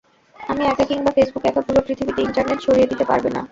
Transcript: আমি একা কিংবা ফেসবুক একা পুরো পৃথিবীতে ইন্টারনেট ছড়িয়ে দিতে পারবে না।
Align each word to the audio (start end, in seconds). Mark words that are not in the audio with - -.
আমি 0.35 0.63
একা 0.65 0.83
কিংবা 0.89 1.11
ফেসবুক 1.15 1.43
একা 1.45 1.61
পুরো 1.65 1.79
পৃথিবীতে 1.87 2.19
ইন্টারনেট 2.21 2.59
ছড়িয়ে 2.61 2.89
দিতে 2.91 3.05
পারবে 3.09 3.29
না। 3.35 3.41